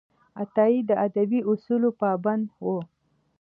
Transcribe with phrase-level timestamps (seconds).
[0.41, 2.65] عطايي د ادبي اصولو پابند و.